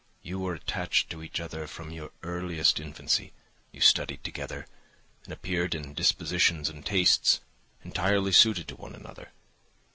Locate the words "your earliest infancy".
1.91-3.33